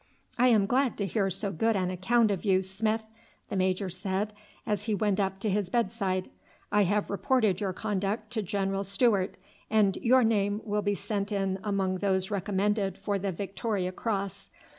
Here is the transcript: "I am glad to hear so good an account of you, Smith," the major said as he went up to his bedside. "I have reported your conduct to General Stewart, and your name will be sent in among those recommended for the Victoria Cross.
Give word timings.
"I 0.35 0.47
am 0.47 0.65
glad 0.65 0.97
to 0.97 1.05
hear 1.05 1.29
so 1.29 1.51
good 1.51 1.75
an 1.75 1.91
account 1.91 2.31
of 2.31 2.43
you, 2.43 2.63
Smith," 2.63 3.03
the 3.49 3.55
major 3.55 3.87
said 3.87 4.33
as 4.65 4.85
he 4.85 4.95
went 4.95 5.19
up 5.19 5.39
to 5.41 5.49
his 5.51 5.69
bedside. 5.69 6.31
"I 6.71 6.85
have 6.85 7.11
reported 7.11 7.61
your 7.61 7.71
conduct 7.71 8.31
to 8.33 8.41
General 8.41 8.83
Stewart, 8.83 9.37
and 9.69 9.97
your 9.97 10.23
name 10.23 10.59
will 10.65 10.81
be 10.81 10.95
sent 10.95 11.31
in 11.31 11.59
among 11.63 11.97
those 11.99 12.31
recommended 12.31 12.97
for 12.97 13.19
the 13.19 13.31
Victoria 13.31 13.91
Cross. 13.91 14.49